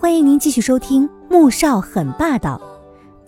[0.00, 2.56] 欢迎您继续收听《穆少很霸道》，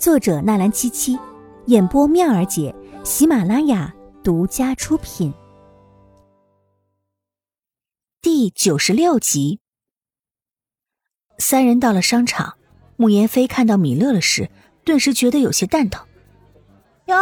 [0.00, 1.18] 作者纳兰七七，
[1.66, 2.72] 演播妙儿姐，
[3.02, 5.34] 喜马拉雅独家出品。
[8.22, 9.58] 第九十六集，
[11.38, 12.54] 三人到了商场，
[12.96, 14.48] 穆言飞看到米乐乐时，
[14.84, 16.06] 顿时觉得有些蛋疼。
[17.06, 17.16] 哟，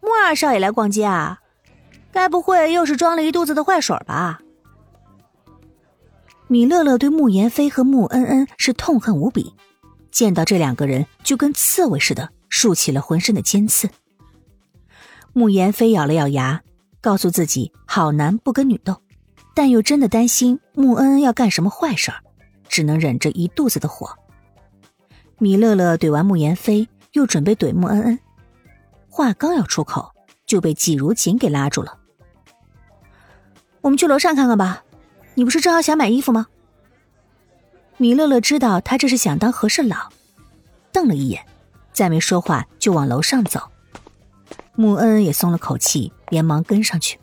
[0.00, 1.40] 穆二少爷来逛街啊？
[2.10, 4.40] 该不会又是装了一肚子的坏水吧？
[6.48, 9.52] 米乐乐对穆言飞和穆恩恩是痛恨无比，
[10.12, 13.90] 见到这两个人就跟刺猬似的，竖起了浑身的尖刺。
[15.32, 16.62] 穆言飞咬了咬牙，
[17.00, 19.02] 告诉自己好男不跟女斗，
[19.54, 22.12] 但又真的担心穆恩恩要干什么坏事，
[22.68, 24.16] 只能忍着一肚子的火。
[25.38, 28.18] 米乐乐怼完穆言飞，又准备怼穆恩恩，
[29.08, 30.12] 话刚要出口，
[30.46, 31.98] 就被季如锦给拉住了。
[33.80, 34.84] 我们去楼上看看吧。
[35.36, 36.46] 你不是正好想买衣服吗？
[37.98, 40.10] 米乐乐知道他这是想当和事佬，
[40.90, 41.44] 瞪了一眼，
[41.92, 43.60] 再没说话，就往楼上走。
[44.74, 47.18] 穆恩恩也松了口气，连忙跟上去。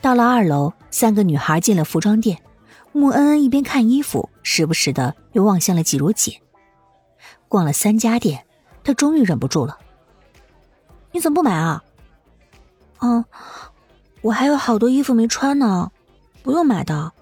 [0.00, 2.42] 到了二楼，三个女孩进了服装店。
[2.90, 6.34] 穆恩恩一边看衣服，时不时的又望向了季如锦。
[7.48, 8.44] 逛了三家店，
[8.82, 9.78] 她终于忍不住了
[11.12, 11.84] ：“你怎么不买啊
[12.98, 13.24] ？”“嗯，
[14.22, 15.92] 我还有好多衣服没穿呢。”
[16.46, 17.12] 不用买的，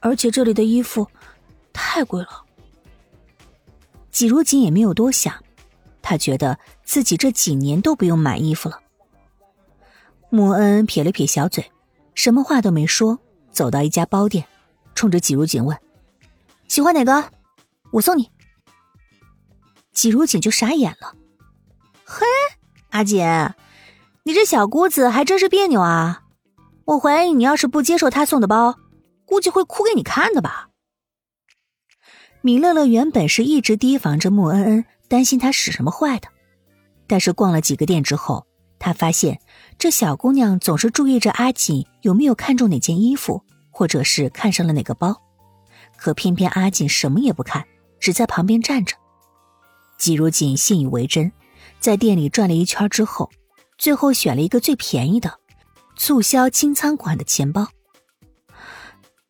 [0.00, 1.08] 而且这里的衣服
[1.72, 2.44] 太贵了。
[4.10, 5.34] 季如锦也没有多想，
[6.02, 8.78] 他觉得自己这几年都不用买衣服了。
[10.28, 11.72] 穆恩撇了撇小嘴，
[12.14, 13.18] 什么话都没说，
[13.50, 14.44] 走到一家包店，
[14.94, 15.74] 冲着季如锦问
[16.68, 17.32] ：“喜欢哪个？
[17.92, 18.30] 我送你。”
[19.90, 21.14] 季如锦就傻眼了
[22.04, 22.26] ：“嘿，
[22.90, 23.24] 阿锦，
[24.24, 26.24] 你这小姑子还真是别扭啊！”
[26.90, 28.74] 我怀疑你要是不接受他送的包，
[29.24, 30.70] 估计会哭给你看的吧。
[32.40, 36.26] 米乐乐原本是一直提防着穆恩恩，担心他使什么坏的。
[37.06, 38.44] 但是逛了几个店之后，
[38.80, 39.38] 他发现
[39.78, 45.14] 这小姑娘总是注意着阿锦有没有看中哪件衣服，或者是看上了哪个包。
[45.96, 47.64] 可偏偏阿锦什么也不看，
[48.00, 48.96] 只在旁边站着。
[49.96, 51.30] 季如锦信以为真，
[51.78, 53.30] 在店里转了一圈之后，
[53.78, 55.38] 最后选了一个最便宜的。
[56.00, 57.68] 促销清仓款的钱包，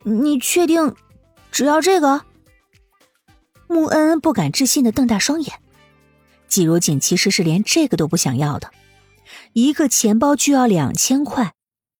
[0.04, 0.94] 你确定
[1.50, 2.24] 只要这个？
[3.66, 5.60] 穆恩恩不敢置信的瞪大双眼。
[6.46, 8.70] 季如锦其实是连这个都不想要的，
[9.52, 11.54] 一个钱包就要两千块，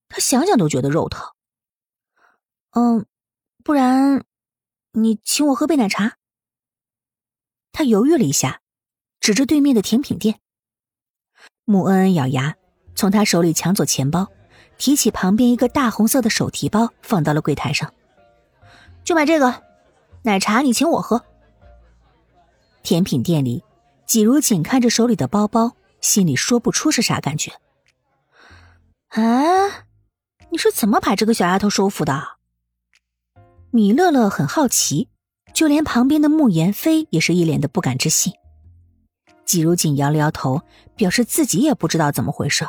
[0.08, 1.26] 他想想都觉得肉疼。
[2.70, 3.06] 嗯，
[3.64, 4.24] 不然
[4.92, 6.16] 你请我喝杯奶茶。
[7.72, 8.60] 他犹豫了一下，
[9.18, 10.38] 指着对面的甜品店。
[11.64, 12.54] 穆恩恩咬牙，
[12.94, 14.30] 从他手里抢走钱包。
[14.80, 17.92] 提起旁边一个大红色的手提包，放到了柜台上。
[19.04, 19.62] 就买这个，
[20.22, 21.22] 奶茶你请我喝。
[22.82, 23.62] 甜品店里，
[24.06, 27.52] 季如锦看着手里的包包，心里说不出是啥感觉。
[29.08, 29.20] 啊，
[30.48, 32.38] 你是怎么把这个小丫头收服的？
[33.70, 35.10] 米乐乐很好奇，
[35.52, 38.32] 就连旁边的穆言飞也是一脸的不敢置信。
[39.44, 40.62] 季如锦摇了摇头，
[40.96, 42.66] 表示自己也不知道怎么回事。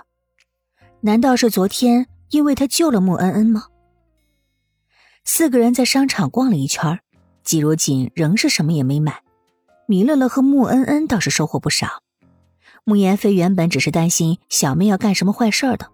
[1.03, 3.65] 难道是昨天因为他救了穆恩恩吗？
[5.25, 6.99] 四个人在商场逛了一圈，
[7.43, 9.23] 季如锦仍是什么也没买。
[9.87, 12.03] 米乐乐和穆恩恩倒是收获不少。
[12.83, 15.89] 穆言飞原本只是担心小妹要干什么坏事的，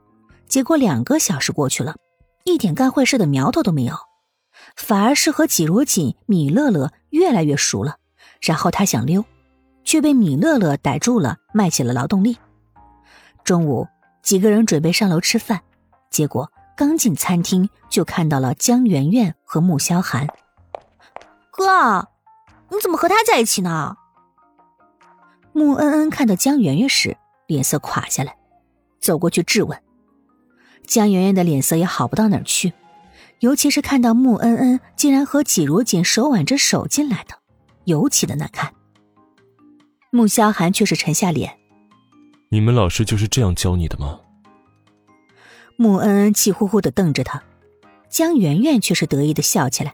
[0.47, 1.95] 结果两个小时过去了，
[2.43, 3.95] 一点干坏事的苗头都没有，
[4.75, 7.95] 反而是和季如锦、米乐乐越来越熟了。
[8.41, 9.23] 然后他想溜，
[9.85, 12.37] 却被米乐乐逮住了，卖起了劳动力。
[13.45, 13.87] 中午。
[14.27, 15.61] 几个人准备上楼吃饭，
[16.09, 20.27] 结果刚进餐厅就看到了江圆圆和穆萧寒。
[21.49, 22.09] 哥，
[22.69, 23.95] 你怎么和他在一起呢？
[25.53, 27.15] 穆恩恩看到江圆圆时，
[27.45, 28.35] 脸色垮下来，
[28.99, 29.81] 走过去质问。
[30.85, 32.73] 江圆圆的脸色也好不到哪儿去，
[33.39, 37.35] 尤其是看到穆恩恩竟然和季如锦手挽着手进来的，
[37.85, 38.73] 尤其的难看。
[40.11, 41.57] 穆萧寒却是沉下脸。
[42.49, 44.21] 你们老师就是这样教你的吗？
[45.75, 47.43] 穆恩恩气呼呼的瞪着他，
[48.09, 49.93] 江圆圆却是得意的笑起来，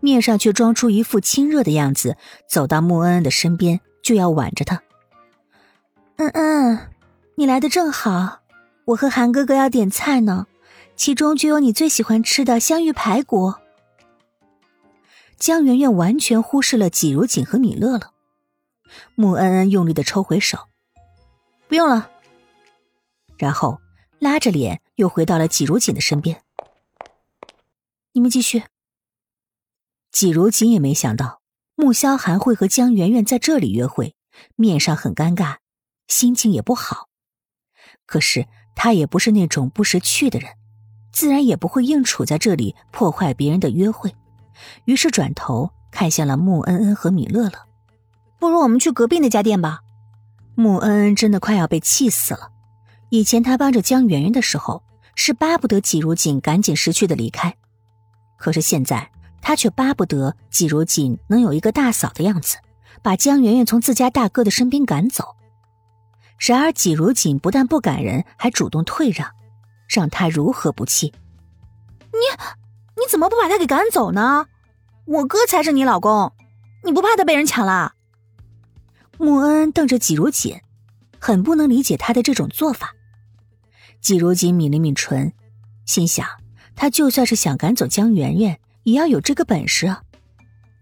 [0.00, 2.16] 面上却装出一副亲热的样子，
[2.48, 4.82] 走到穆恩恩的身边就要挽着她。
[6.16, 6.90] 恩恩，
[7.36, 8.40] 你来的正好，
[8.86, 10.46] 我和韩哥哥要点菜呢，
[10.96, 13.54] 其中就有你最喜欢吃的香芋排骨。
[15.38, 18.10] 江圆圆完全忽视了季如锦和米乐了，
[19.14, 20.58] 穆恩恩用力的抽回手。
[21.68, 22.10] 不用了，
[23.36, 23.80] 然后
[24.18, 26.42] 拉着脸又回到了季如锦的身边。
[28.12, 28.62] 你们继续。
[30.12, 31.40] 季如锦也没想到
[31.74, 34.14] 穆萧寒会和江媛媛在这里约会，
[34.54, 35.56] 面上很尴尬，
[36.06, 37.08] 心情也不好。
[38.06, 38.46] 可是
[38.76, 40.52] 他也不是那种不识趣的人，
[41.12, 44.14] 自然也不会硬处在这里破坏别人的约会。
[44.84, 47.66] 于是转头看向了穆恩恩和米乐乐，
[48.38, 49.80] 不如我们去隔壁那家店吧。
[50.54, 52.50] 穆恩恩真的快要被气死了。
[53.10, 54.82] 以前他帮着江媛媛的时候，
[55.14, 57.54] 是巴不得季如锦赶紧识趣的离开，
[58.36, 59.10] 可是现在
[59.40, 62.58] 他却巴不得季如锦能有一个大嫂的样子，
[63.02, 65.36] 把江媛媛从自家大哥的身边赶走。
[66.38, 69.30] 然而季如锦不但不赶人，还主动退让，
[69.88, 71.12] 让他如何不气？
[72.12, 72.18] 你
[72.96, 74.46] 你怎么不把他给赶走呢？
[75.06, 76.32] 我哥才是你老公，
[76.82, 77.92] 你不怕他被人抢了？
[79.18, 80.60] 穆恩瞪着季如锦，
[81.18, 82.94] 很不能理解他的这种做法。
[84.00, 85.32] 季如锦抿了抿唇，
[85.86, 86.26] 心想：
[86.74, 90.02] 他就算是想赶走江媛媛，也要有这个本事啊！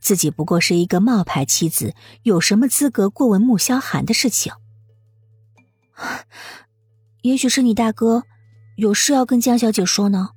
[0.01, 1.95] 自己不过是一个冒牌妻子，
[2.25, 4.53] 有什么资格过问穆萧寒的事情？
[7.23, 8.25] 也许是你大哥
[8.77, 10.31] 有事要跟江小姐说呢，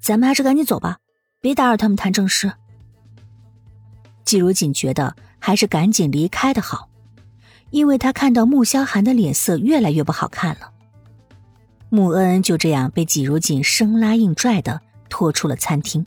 [0.00, 1.00] 咱们还是赶紧走吧，
[1.42, 2.52] 别打扰他们谈正事。
[4.24, 6.88] 季如锦觉得还是赶紧离开的好，
[7.70, 10.70] 因为他看到穆萧寒的脸色越来越不好看了。
[11.90, 16.04] 穆恩就这样被季如锦生拉硬拽的拖出了餐厅。